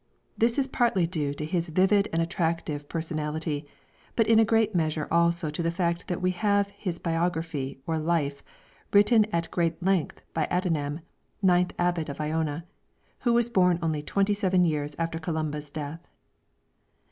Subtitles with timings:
[0.35, 3.67] This is partly due to his vivid and attractive personality,
[4.15, 7.99] but in a great measure also to the fact that we have his Biography or
[7.99, 8.43] Life
[8.91, 11.01] written at great length by Adamnan,
[11.43, 12.65] ninth abbot of Iona,
[13.19, 15.99] who was born only twenty seven years after Columba's death.